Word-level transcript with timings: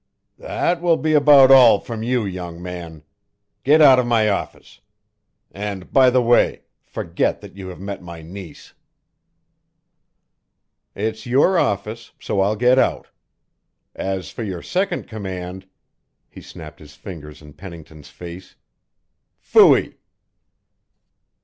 "That 0.39 0.81
will 0.81 0.97
be 0.97 1.13
about 1.13 1.51
all 1.51 1.79
from 1.79 2.01
you, 2.01 2.25
young 2.25 2.59
man. 2.59 3.03
Get 3.63 3.83
out 3.83 3.99
of 3.99 4.07
my 4.07 4.29
office. 4.29 4.79
And 5.51 5.93
by 5.93 6.09
the 6.09 6.23
way, 6.23 6.63
forget 6.81 7.39
that 7.41 7.55
you 7.55 7.67
have 7.67 7.79
met 7.79 8.01
my 8.01 8.23
niece." 8.23 8.73
"It's 10.95 11.27
your 11.27 11.59
office 11.59 12.13
so 12.19 12.39
I'll 12.41 12.55
get 12.55 12.79
out. 12.79 13.09
As 13.93 14.31
for 14.31 14.41
your 14.43 14.63
second 14.63 15.07
command" 15.07 15.67
he 16.31 16.41
snapped 16.41 16.79
his 16.79 16.95
fingers 16.95 17.39
in 17.39 17.53
Pennington's 17.53 18.09
face 18.09 18.55
"fooey!" 19.39 19.99